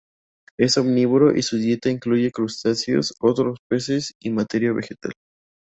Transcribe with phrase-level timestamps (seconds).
[0.57, 5.13] Es omnívoro y su dieta incluye crustáceos, otros peces y materia vegetal.